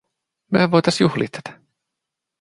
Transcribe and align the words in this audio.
“Myöhän 0.51 0.71
voitais 0.71 1.01
juhlii 1.01 1.27
tätä. 1.27 1.59